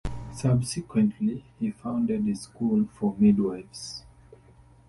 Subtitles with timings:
[0.33, 4.03] Subsequently, he founded a school for midwives.